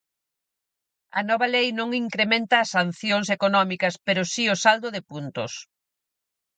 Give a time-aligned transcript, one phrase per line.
[1.19, 5.51] A nova lei non incrementa as sancións económicas pero si o saldo de puntos.